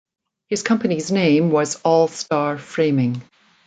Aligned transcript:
His 0.47 0.63
company's 0.63 1.11
name 1.11 1.51
was 1.51 1.79
All 1.83 2.07
Star 2.07 2.57
Framing. 2.57 3.21